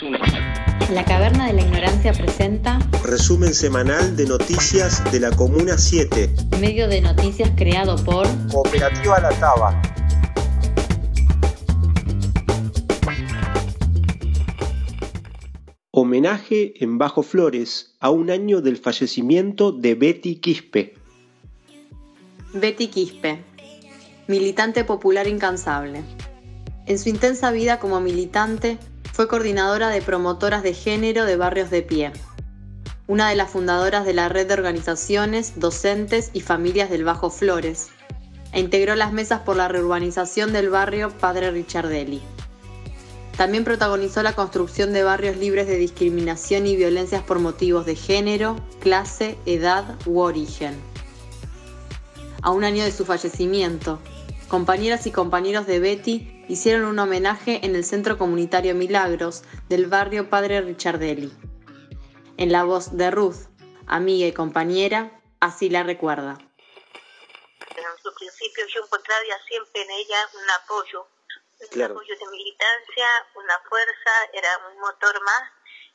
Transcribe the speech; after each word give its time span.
La 0.00 1.04
Caverna 1.04 1.48
de 1.48 1.54
la 1.54 1.62
Ignorancia 1.62 2.12
presenta 2.12 2.78
Resumen 3.02 3.52
semanal 3.52 4.16
de 4.16 4.26
noticias 4.26 5.02
de 5.10 5.18
la 5.18 5.32
Comuna 5.32 5.76
7. 5.76 6.30
medio 6.60 6.86
de 6.86 7.00
noticias 7.00 7.50
creado 7.56 7.96
por 8.04 8.28
Cooperativa 8.48 9.18
La 9.18 9.30
Taba. 9.30 9.82
Homenaje 15.90 16.84
en 16.84 16.98
Bajo 16.98 17.24
Flores 17.24 17.96
a 17.98 18.10
un 18.10 18.30
año 18.30 18.60
del 18.60 18.76
fallecimiento 18.76 19.72
de 19.72 19.96
Betty 19.96 20.36
Quispe. 20.36 20.94
Betty 22.54 22.86
Quispe, 22.86 23.42
militante 24.28 24.84
popular 24.84 25.26
incansable. 25.26 26.02
En 26.86 26.98
su 27.00 27.08
intensa 27.08 27.50
vida 27.50 27.80
como 27.80 28.00
militante, 28.00 28.78
fue 29.18 29.26
coordinadora 29.26 29.88
de 29.88 30.00
promotoras 30.00 30.62
de 30.62 30.72
género 30.72 31.24
de 31.24 31.34
barrios 31.34 31.70
de 31.70 31.82
pie, 31.82 32.12
una 33.08 33.28
de 33.28 33.34
las 33.34 33.50
fundadoras 33.50 34.06
de 34.06 34.14
la 34.14 34.28
red 34.28 34.46
de 34.46 34.54
organizaciones, 34.54 35.54
docentes 35.58 36.30
y 36.34 36.40
familias 36.40 36.88
del 36.88 37.02
Bajo 37.02 37.28
Flores, 37.28 37.88
e 38.52 38.60
integró 38.60 38.94
las 38.94 39.12
mesas 39.12 39.40
por 39.40 39.56
la 39.56 39.66
reurbanización 39.66 40.52
del 40.52 40.70
barrio 40.70 41.10
Padre 41.10 41.50
Richardelli. 41.50 42.22
También 43.36 43.64
protagonizó 43.64 44.22
la 44.22 44.36
construcción 44.36 44.92
de 44.92 45.02
barrios 45.02 45.36
libres 45.36 45.66
de 45.66 45.78
discriminación 45.78 46.68
y 46.68 46.76
violencias 46.76 47.24
por 47.24 47.40
motivos 47.40 47.86
de 47.86 47.96
género, 47.96 48.54
clase, 48.78 49.36
edad 49.46 49.96
u 50.06 50.20
origen. 50.20 50.76
A 52.42 52.52
un 52.52 52.62
año 52.62 52.84
de 52.84 52.92
su 52.92 53.04
fallecimiento, 53.04 53.98
compañeras 54.48 55.06
y 55.06 55.12
compañeros 55.12 55.66
de 55.66 55.78
Betty 55.78 56.44
hicieron 56.48 56.84
un 56.86 56.98
homenaje 56.98 57.60
en 57.64 57.76
el 57.76 57.84
Centro 57.84 58.16
Comunitario 58.18 58.74
Milagros 58.74 59.42
del 59.68 59.86
barrio 59.86 60.30
Padre 60.30 60.60
Richardelli. 60.62 61.32
En 62.38 62.52
la 62.52 62.64
voz 62.64 62.96
de 62.96 63.10
Ruth, 63.10 63.48
amiga 63.86 64.26
y 64.26 64.32
compañera, 64.32 65.20
así 65.40 65.68
la 65.68 65.82
recuerda. 65.82 66.38
en 67.76 68.02
su 68.02 68.12
principio 68.14 68.66
yo 68.74 68.82
encontraba 68.84 69.22
siempre 69.46 69.82
en 69.82 69.90
ella 69.90 70.16
un 70.34 70.50
apoyo, 70.50 71.06
un 71.60 71.68
Claro. 71.68 71.94
apoyo 71.94 72.14
de 72.18 72.26
militancia, 72.30 73.06
una 73.34 73.58
fuerza, 73.68 74.10
era 74.32 74.48
un 74.72 74.80
motor 74.80 75.20
más 75.22 75.42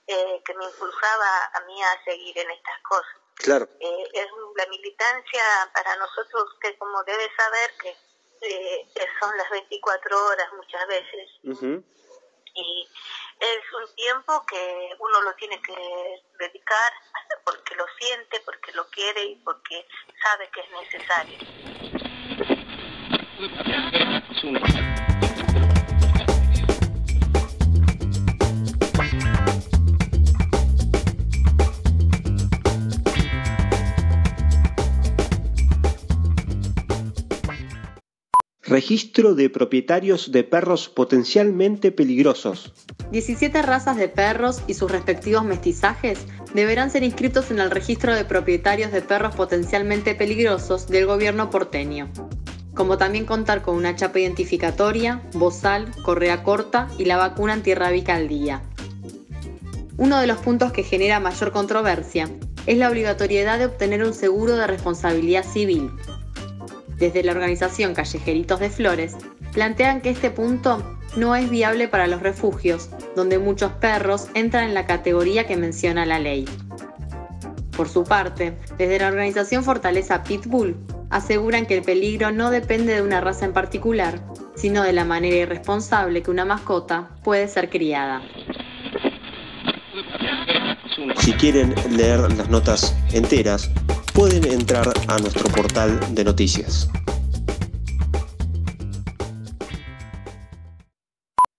eh, 0.05 0.41
que 0.45 0.53
me 0.55 0.65
impulsaba 0.65 1.45
a 1.53 1.61
mí 1.61 1.81
a 1.81 2.03
seguir 2.03 2.37
en 2.37 2.51
estas 2.51 2.79
cosas. 2.81 3.15
Claro. 3.35 3.67
Eh, 3.79 4.09
es 4.13 4.27
la 4.57 4.65
militancia 4.67 5.41
para 5.73 5.95
nosotros, 5.95 6.43
usted 6.53 6.77
como 6.77 7.01
debe 7.05 7.29
saber 7.37 7.71
que 7.81 7.95
eh, 8.43 8.85
son 9.19 9.37
las 9.37 9.49
24 9.49 10.25
horas 10.27 10.47
muchas 10.53 10.87
veces 10.87 11.29
y 12.55 12.87
es 13.39 13.73
un 13.73 13.95
tiempo 13.95 14.45
que 14.45 14.89
uno 14.99 15.21
lo 15.21 15.33
tiene 15.35 15.59
que 15.61 15.75
dedicar 16.39 16.93
porque 17.45 17.75
lo 17.75 17.85
siente, 17.99 18.39
porque 18.45 18.71
lo 18.73 18.87
quiere 18.89 19.25
y 19.25 19.35
porque 19.37 19.85
sabe 20.21 20.49
que 20.49 20.61
es 20.61 20.71
necesario. 20.71 21.37
Registro 38.83 39.33
de 39.33 39.49
propietarios 39.49 40.33
de 40.33 40.43
perros 40.43 40.89
potencialmente 40.89 41.93
peligrosos. 41.93 42.73
17 43.13 43.61
razas 43.61 43.95
de 43.95 44.09
perros 44.09 44.61
y 44.67 44.73
sus 44.73 44.91
respectivos 44.91 45.45
mestizajes 45.45 46.19
deberán 46.53 46.91
ser 46.91 47.03
inscritos 47.03 47.49
en 47.49 47.59
el 47.59 47.71
registro 47.71 48.13
de 48.13 48.25
propietarios 48.25 48.91
de 48.91 49.01
perros 49.01 49.35
potencialmente 49.35 50.15
peligrosos 50.15 50.89
del 50.89 51.05
gobierno 51.05 51.49
porteño, 51.49 52.11
como 52.73 52.97
también 52.97 53.25
contar 53.25 53.61
con 53.61 53.77
una 53.77 53.95
chapa 53.95 54.19
identificatoria, 54.19 55.21
bozal, 55.31 55.89
correa 56.03 56.43
corta 56.43 56.89
y 56.97 57.05
la 57.05 57.15
vacuna 57.15 57.53
antirrábica 57.53 58.15
al 58.15 58.27
día. 58.27 58.63
Uno 59.95 60.19
de 60.19 60.27
los 60.27 60.39
puntos 60.39 60.73
que 60.73 60.83
genera 60.83 61.21
mayor 61.21 61.53
controversia 61.53 62.29
es 62.65 62.77
la 62.77 62.89
obligatoriedad 62.89 63.59
de 63.59 63.67
obtener 63.67 64.03
un 64.03 64.13
seguro 64.13 64.57
de 64.57 64.67
responsabilidad 64.67 65.45
civil. 65.45 65.89
Desde 66.97 67.23
la 67.23 67.31
organización 67.31 67.93
Callejeritos 67.93 68.59
de 68.59 68.69
Flores, 68.69 69.15
plantean 69.53 70.01
que 70.01 70.09
este 70.09 70.31
punto 70.31 70.97
no 71.15 71.35
es 71.35 71.49
viable 71.49 71.87
para 71.87 72.07
los 72.07 72.21
refugios, 72.21 72.89
donde 73.15 73.39
muchos 73.39 73.71
perros 73.73 74.27
entran 74.33 74.65
en 74.65 74.73
la 74.73 74.85
categoría 74.85 75.45
que 75.45 75.57
menciona 75.57 76.05
la 76.05 76.19
ley. 76.19 76.45
Por 77.75 77.89
su 77.89 78.03
parte, 78.03 78.57
desde 78.77 78.99
la 78.99 79.07
organización 79.07 79.63
Fortaleza 79.63 80.23
Pitbull, 80.23 80.77
aseguran 81.09 81.65
que 81.65 81.77
el 81.77 81.83
peligro 81.83 82.31
no 82.31 82.49
depende 82.49 82.95
de 82.95 83.01
una 83.01 83.21
raza 83.21 83.45
en 83.45 83.53
particular, 83.53 84.19
sino 84.55 84.83
de 84.83 84.93
la 84.93 85.05
manera 85.05 85.35
irresponsable 85.35 86.21
que 86.21 86.31
una 86.31 86.45
mascota 86.45 87.09
puede 87.23 87.47
ser 87.47 87.69
criada. 87.69 88.21
Si 91.17 91.33
quieren 91.33 91.73
leer 91.89 92.19
las 92.19 92.49
notas 92.49 92.95
enteras, 93.11 93.71
pueden 94.13 94.45
entrar 94.45 94.93
a 95.07 95.17
nuestro 95.17 95.49
portal 95.49 95.99
de 96.13 96.23
noticias. 96.23 96.87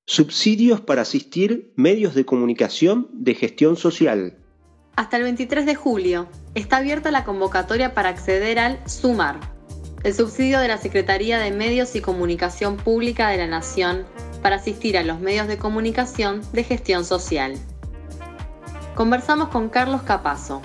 Subsidios 0.06 0.80
para 0.80 1.02
asistir 1.02 1.72
medios 1.74 2.14
de 2.14 2.24
comunicación 2.24 3.08
de 3.12 3.34
gestión 3.34 3.76
social. 3.76 4.38
Hasta 4.94 5.16
el 5.16 5.24
23 5.24 5.66
de 5.66 5.74
julio 5.74 6.28
está 6.54 6.76
abierta 6.76 7.10
la 7.10 7.24
convocatoria 7.24 7.94
para 7.94 8.10
acceder 8.10 8.60
al 8.60 8.78
SUMAR, 8.88 9.40
el 10.04 10.14
subsidio 10.14 10.60
de 10.60 10.68
la 10.68 10.78
Secretaría 10.78 11.40
de 11.40 11.50
Medios 11.50 11.96
y 11.96 12.00
Comunicación 12.00 12.76
Pública 12.76 13.30
de 13.30 13.38
la 13.38 13.48
Nación 13.48 14.06
para 14.42 14.56
asistir 14.56 14.96
a 14.96 15.02
los 15.02 15.18
medios 15.18 15.48
de 15.48 15.58
comunicación 15.58 16.42
de 16.52 16.62
gestión 16.62 17.04
social. 17.04 17.54
Conversamos 18.94 19.48
con 19.48 19.68
Carlos 19.68 20.02
Capazo, 20.02 20.62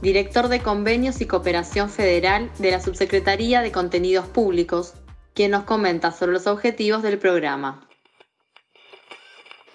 director 0.00 0.48
de 0.48 0.62
Convenios 0.62 1.20
y 1.20 1.26
Cooperación 1.26 1.90
Federal 1.90 2.50
de 2.58 2.70
la 2.70 2.80
Subsecretaría 2.80 3.62
de 3.62 3.72
Contenidos 3.72 4.26
Públicos, 4.26 4.94
quien 5.34 5.50
nos 5.50 5.64
comenta 5.64 6.12
sobre 6.12 6.32
los 6.32 6.46
objetivos 6.46 7.02
del 7.02 7.18
programa. 7.18 7.84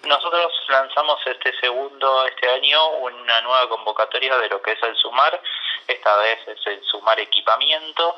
Nosotros 0.06 0.52
lanzamos 0.68 1.18
este 1.26 1.52
segundo, 1.60 2.26
este 2.26 2.48
año, 2.48 2.88
una 2.98 3.40
nueva 3.42 3.68
convocatoria 3.68 4.36
de 4.38 4.48
lo 4.48 4.60
que 4.60 4.72
es 4.72 4.82
el 4.82 4.96
SUMAR. 4.96 5.40
Esta 5.86 6.16
vez 6.18 6.38
es 6.48 6.66
el 6.66 6.82
SUMAR 6.84 7.20
Equipamiento, 7.20 8.16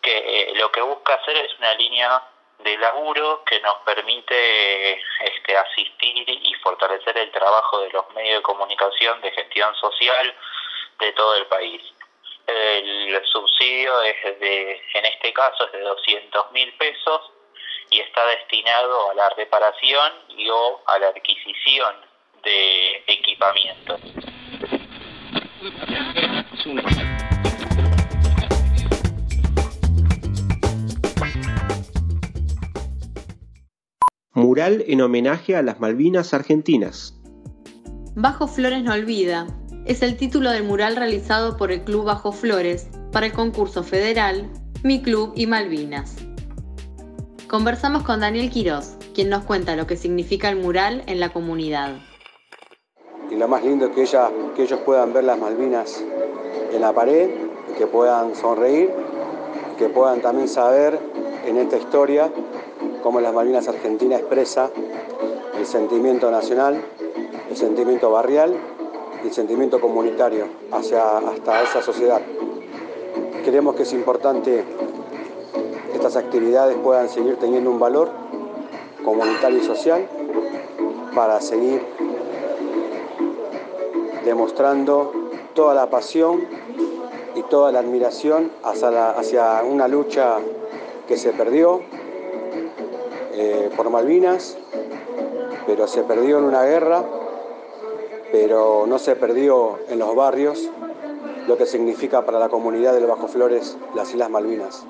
que 0.00 0.18
eh, 0.18 0.52
lo 0.54 0.70
que 0.70 0.82
busca 0.82 1.14
hacer 1.14 1.36
es 1.36 1.56
una 1.58 1.74
línea 1.74 2.22
de 2.58 2.76
laburo 2.78 3.42
que 3.44 3.60
nos 3.60 3.76
permite 3.86 4.92
este, 5.24 5.56
asistir 5.56 6.28
y 6.28 6.54
fortalecer 6.62 7.16
el 7.16 7.30
trabajo 7.30 7.80
de 7.80 7.90
los 7.90 8.08
medios 8.14 8.38
de 8.38 8.42
comunicación 8.42 9.20
de 9.22 9.30
gestión 9.30 9.74
social 9.76 10.34
de 11.00 11.12
todo 11.12 11.36
el 11.36 11.46
país. 11.46 11.82
El 12.46 13.20
subsidio 13.32 14.02
es 14.02 14.40
de, 14.40 14.72
en 14.94 15.04
este 15.06 15.32
caso 15.32 15.66
es 15.66 15.72
de 15.72 15.80
200 15.80 16.52
mil 16.52 16.72
pesos 16.74 17.32
y 17.90 18.00
está 18.00 18.24
destinado 18.26 19.10
a 19.10 19.14
la 19.14 19.28
reparación 19.30 20.12
y 20.36 20.48
o 20.48 20.82
a 20.86 20.98
la 20.98 21.08
adquisición 21.08 21.94
de 22.42 23.04
equipamiento. 23.06 23.98
Mural 34.32 34.84
en 34.86 35.00
homenaje 35.02 35.56
a 35.56 35.62
las 35.62 35.80
Malvinas 35.80 36.32
Argentinas. 36.32 37.14
Bajo 38.16 38.48
Flores 38.48 38.82
no 38.82 38.94
olvida 38.94 39.46
es 39.84 40.02
el 40.02 40.16
título 40.16 40.50
del 40.50 40.64
mural 40.64 40.96
realizado 40.96 41.56
por 41.56 41.72
el 41.72 41.82
Club 41.82 42.04
Bajo 42.04 42.32
Flores 42.32 42.88
para 43.12 43.26
el 43.26 43.32
concurso 43.32 43.82
federal 43.82 44.50
Mi 44.82 45.00
Club 45.02 45.32
y 45.34 45.46
Malvinas. 45.46 46.16
Conversamos 47.48 48.02
con 48.02 48.20
Daniel 48.20 48.50
Quirós, 48.50 48.96
quien 49.14 49.30
nos 49.30 49.44
cuenta 49.44 49.76
lo 49.76 49.86
que 49.86 49.96
significa 49.96 50.48
el 50.48 50.56
mural 50.56 51.02
en 51.06 51.18
la 51.18 51.32
comunidad. 51.32 51.96
y 53.30 53.36
lo 53.36 53.48
más 53.48 53.64
lindo 53.64 53.86
es 53.86 53.92
que, 53.92 54.62
ellos 54.62 54.80
puedan 54.84 55.12
ver 55.12 55.24
las 55.24 55.38
Malvinas 55.38 56.04
en 56.72 56.80
la 56.80 56.92
pared, 56.92 57.30
que 57.78 57.86
puedan 57.86 58.34
sonreír, 58.34 58.90
que 59.78 59.88
puedan 59.88 60.20
también 60.20 60.48
saber 60.48 60.98
en 61.46 61.56
esta 61.56 61.78
historia 61.78 62.30
cómo 63.02 63.20
las 63.20 63.32
Malvinas 63.32 63.66
Argentinas 63.66 64.20
expresa 64.20 64.70
el 65.58 65.64
sentimiento 65.64 66.30
nacional, 66.30 66.82
el 67.48 67.56
sentimiento 67.56 68.10
barrial 68.10 68.54
el 69.24 69.32
sentimiento 69.32 69.80
comunitario 69.80 70.46
hacia 70.72 71.18
hasta 71.18 71.62
esa 71.62 71.82
sociedad. 71.82 72.20
Creemos 73.44 73.74
que 73.74 73.82
es 73.82 73.92
importante 73.92 74.64
que 75.90 75.96
estas 75.96 76.16
actividades 76.16 76.76
puedan 76.76 77.08
seguir 77.08 77.36
teniendo 77.36 77.70
un 77.70 77.78
valor 77.78 78.10
comunitario 79.04 79.58
y 79.58 79.64
social 79.64 80.06
para 81.14 81.40
seguir 81.40 81.82
demostrando 84.24 85.12
toda 85.54 85.74
la 85.74 85.90
pasión 85.90 86.44
y 87.34 87.42
toda 87.44 87.72
la 87.72 87.80
admiración 87.80 88.50
hacia, 88.62 89.62
una 89.64 89.88
lucha 89.88 90.36
que 91.08 91.16
se 91.16 91.32
perdió 91.32 91.80
eh, 93.32 93.70
por 93.76 93.90
Malvinas, 93.90 94.56
pero 95.66 95.86
se 95.86 96.02
perdió 96.02 96.38
en 96.38 96.44
una 96.44 96.62
guerra, 96.62 97.04
pero 98.32 98.86
no 98.86 98.98
se 98.98 99.16
perdió 99.16 99.78
en 99.88 99.98
los 99.98 100.14
barrios, 100.14 100.68
lo 101.46 101.56
que 101.56 101.66
significa 101.66 102.24
para 102.24 102.38
la 102.38 102.48
comunidad 102.48 102.94
del 102.94 103.06
Bajo 103.06 103.28
Flores 103.28 103.76
las 103.94 104.10
Islas 104.10 104.30
Malvinas. 104.30 104.86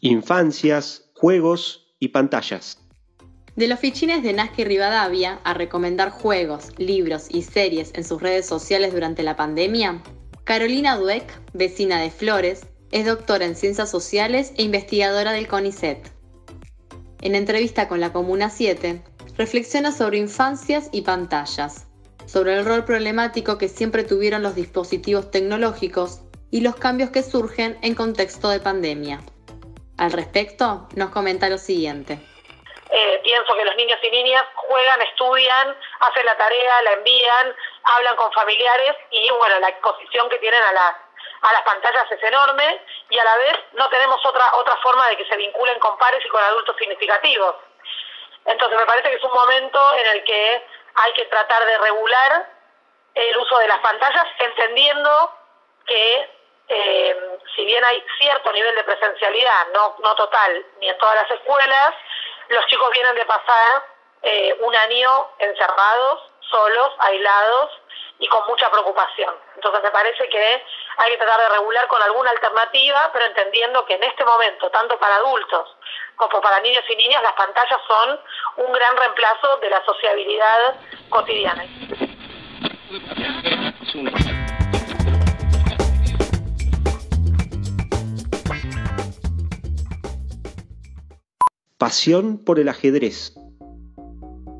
Infancias, 0.00 1.10
juegos 1.14 1.94
y 1.98 2.08
pantallas. 2.08 2.78
De 3.56 3.66
los 3.66 3.80
fichines 3.80 4.22
de 4.22 4.34
Nazca 4.34 4.62
y 4.62 4.64
Rivadavia 4.64 5.40
a 5.42 5.54
recomendar 5.54 6.10
juegos, 6.10 6.72
libros 6.76 7.26
y 7.30 7.42
series 7.42 7.90
en 7.94 8.04
sus 8.04 8.20
redes 8.20 8.46
sociales 8.46 8.92
durante 8.92 9.22
la 9.22 9.34
pandemia, 9.34 10.02
Carolina 10.46 10.94
Dueck, 10.94 11.24
vecina 11.54 12.00
de 12.00 12.08
Flores, 12.08 12.68
es 12.92 13.04
doctora 13.04 13.46
en 13.46 13.56
ciencias 13.56 13.90
sociales 13.90 14.52
e 14.56 14.62
investigadora 14.62 15.32
del 15.32 15.48
CONICET. 15.48 16.08
En 17.20 17.34
entrevista 17.34 17.88
con 17.88 17.98
la 17.98 18.12
Comuna 18.12 18.48
7, 18.48 19.02
reflexiona 19.36 19.90
sobre 19.90 20.18
infancias 20.18 20.88
y 20.92 21.02
pantallas, 21.02 21.88
sobre 22.26 22.54
el 22.54 22.64
rol 22.64 22.84
problemático 22.84 23.58
que 23.58 23.66
siempre 23.66 24.04
tuvieron 24.04 24.44
los 24.44 24.54
dispositivos 24.54 25.32
tecnológicos 25.32 26.20
y 26.52 26.60
los 26.60 26.76
cambios 26.76 27.10
que 27.10 27.24
surgen 27.24 27.76
en 27.82 27.96
contexto 27.96 28.48
de 28.48 28.60
pandemia. 28.60 29.22
Al 29.98 30.12
respecto, 30.12 30.86
nos 30.94 31.10
comenta 31.10 31.48
lo 31.48 31.58
siguiente. 31.58 32.20
Eh, 32.88 33.20
pienso 33.24 33.52
que 33.52 33.64
los 33.64 33.74
niños 33.74 33.98
y 34.00 34.10
niñas 34.10 34.44
juegan, 34.54 35.02
estudian, 35.02 35.74
hacen 35.98 36.24
la 36.24 36.36
tarea, 36.36 36.82
la 36.84 36.92
envían, 36.92 37.56
hablan 37.94 38.16
con 38.16 38.32
familiares 38.32 38.96
y 39.10 39.30
bueno, 39.30 39.58
la 39.60 39.68
exposición 39.68 40.28
que 40.28 40.38
tienen 40.38 40.62
a, 40.62 40.68
a 40.68 41.52
las 41.52 41.62
pantallas 41.62 42.10
es 42.10 42.22
enorme 42.22 42.82
y 43.10 43.18
a 43.18 43.24
la 43.24 43.36
vez 43.38 43.56
no 43.72 43.88
tenemos 43.88 44.24
otra, 44.24 44.54
otra 44.56 44.76
forma 44.78 45.08
de 45.08 45.16
que 45.16 45.26
se 45.26 45.36
vinculen 45.36 45.78
con 45.78 45.96
pares 45.98 46.24
y 46.24 46.28
con 46.28 46.42
adultos 46.42 46.76
significativos. 46.78 47.56
Entonces 48.44 48.78
me 48.78 48.86
parece 48.86 49.10
que 49.10 49.16
es 49.16 49.24
un 49.24 49.32
momento 49.32 49.94
en 49.94 50.06
el 50.06 50.24
que 50.24 50.66
hay 50.94 51.12
que 51.12 51.24
tratar 51.26 51.64
de 51.64 51.78
regular 51.78 52.48
el 53.14 53.36
uso 53.38 53.58
de 53.58 53.68
las 53.68 53.78
pantallas 53.78 54.26
entendiendo 54.38 55.32
que 55.86 56.30
eh, 56.68 57.38
si 57.54 57.64
bien 57.64 57.84
hay 57.84 58.04
cierto 58.20 58.52
nivel 58.52 58.74
de 58.74 58.84
presencialidad, 58.84 59.68
no, 59.72 59.96
no 60.00 60.14
total, 60.16 60.66
ni 60.80 60.88
en 60.88 60.98
todas 60.98 61.14
las 61.14 61.30
escuelas, 61.30 61.94
los 62.48 62.66
chicos 62.66 62.90
vienen 62.90 63.14
de 63.14 63.24
pasar 63.24 63.84
eh, 64.22 64.56
un 64.60 64.74
año 64.74 65.30
encerrados, 65.38 66.32
solos, 66.50 66.92
aislados 66.98 67.70
y 68.18 68.26
con 68.28 68.46
mucha 68.46 68.70
preocupación. 68.70 69.34
Entonces 69.54 69.82
me 69.82 69.90
parece 69.90 70.28
que 70.28 70.62
hay 70.98 71.10
que 71.10 71.18
tratar 71.18 71.40
de 71.40 71.48
regular 71.56 71.86
con 71.88 72.02
alguna 72.02 72.30
alternativa, 72.30 73.10
pero 73.12 73.26
entendiendo 73.26 73.84
que 73.84 73.94
en 73.94 74.04
este 74.04 74.24
momento, 74.24 74.70
tanto 74.70 74.98
para 74.98 75.16
adultos 75.16 75.76
como 76.16 76.40
para 76.40 76.60
niños 76.60 76.84
y 76.88 76.96
niñas, 76.96 77.22
las 77.22 77.34
pantallas 77.34 77.80
son 77.86 78.20
un 78.56 78.72
gran 78.72 78.96
reemplazo 78.96 79.58
de 79.58 79.70
la 79.70 79.84
sociabilidad 79.84 80.80
cotidiana. 81.10 81.64
Pasión 91.78 92.42
por 92.42 92.58
el 92.58 92.70
ajedrez. 92.70 93.34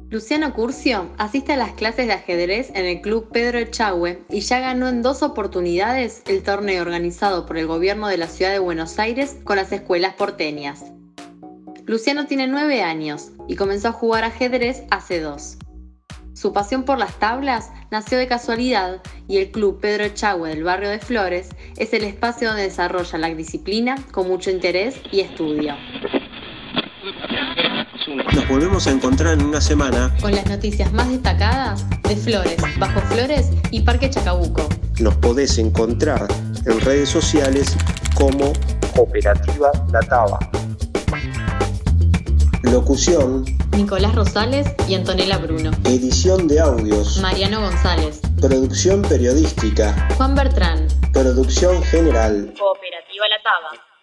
Luciano 0.09 0.55
Curcio 0.55 1.11
asiste 1.19 1.55
a 1.55 1.57
las 1.57 1.73
clases 1.73 2.07
de 2.07 2.13
ajedrez 2.13 2.71
en 2.75 2.85
el 2.85 3.01
Club 3.01 3.29
Pedro 3.33 3.59
Echagüe 3.59 4.23
y 4.31 4.39
ya 4.39 4.61
ganó 4.61 4.89
en 4.89 5.03
dos 5.03 5.25
oportunidades 5.25 6.23
el 6.29 6.45
torneo 6.45 6.83
organizado 6.83 7.45
por 7.45 7.59
el 7.59 7.67
gobierno 7.67 8.07
de 8.07 8.17
la 8.17 8.29
ciudad 8.29 8.53
de 8.53 8.61
Buenos 8.61 9.01
Aires 9.01 9.37
con 9.43 9.57
las 9.57 9.73
escuelas 9.73 10.15
porteñas. 10.15 10.85
Luciano 11.87 12.27
tiene 12.27 12.47
nueve 12.47 12.83
años 12.83 13.33
y 13.49 13.57
comenzó 13.57 13.89
a 13.89 13.93
jugar 13.93 14.23
ajedrez 14.23 14.85
hace 14.93 15.19
dos. 15.19 15.57
Su 16.35 16.53
pasión 16.53 16.85
por 16.85 16.99
las 16.99 17.19
tablas 17.19 17.73
nació 17.91 18.17
de 18.17 18.29
casualidad 18.29 19.03
y 19.27 19.39
el 19.39 19.51
Club 19.51 19.81
Pedro 19.81 20.05
Echagüe 20.05 20.51
del 20.51 20.63
barrio 20.63 20.89
de 20.89 21.01
Flores 21.01 21.49
es 21.77 21.93
el 21.93 22.05
espacio 22.05 22.49
donde 22.49 22.63
desarrolla 22.63 23.19
la 23.19 23.35
disciplina 23.35 23.97
con 24.13 24.29
mucho 24.29 24.51
interés 24.51 25.01
y 25.11 25.21
estudio. 25.21 25.75
Nos 28.07 28.49
volvemos 28.49 28.87
a 28.87 28.93
encontrar 28.93 29.35
en 29.35 29.43
una 29.43 29.61
semana 29.61 30.15
con 30.21 30.31
las 30.31 30.47
noticias 30.47 30.93
más 30.93 31.09
destacadas 31.09 31.85
de 32.03 32.15
Flores, 32.15 32.57
Bajo 32.79 33.01
Flores 33.01 33.51
y 33.73 33.81
Parque 33.81 34.09
Chacabuco. 34.09 34.69
Nos 35.01 35.17
podés 35.17 35.59
encontrar 35.59 36.29
en 36.67 36.81
redes 36.83 37.09
sociales 37.09 37.77
como 38.15 38.53
Cooperativa 38.95 39.73
La 39.91 40.01
Taba. 40.01 40.39
Locución 42.63 43.45
Nicolás 43.73 44.15
Rosales 44.15 44.69
y 44.89 44.95
Antonella 44.95 45.39
Bruno. 45.39 45.73
Edición 45.85 46.47
de 46.47 46.61
audios 46.61 47.19
Mariano 47.21 47.61
González. 47.61 48.21
Producción 48.41 49.03
periodística 49.03 50.09
Juan 50.17 50.37
Bertrán. 50.37 50.87
Producción 51.13 51.83
general 51.83 52.55
Cooperativa 52.57 53.27
La 53.29 53.43
Taba. 53.43 53.96